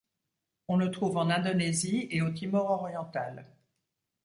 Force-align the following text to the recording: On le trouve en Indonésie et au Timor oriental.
On 0.67 0.77
le 0.77 0.89
trouve 0.89 1.17
en 1.17 1.29
Indonésie 1.29 2.07
et 2.09 2.23
au 2.23 2.31
Timor 2.31 2.71
oriental. 2.71 3.45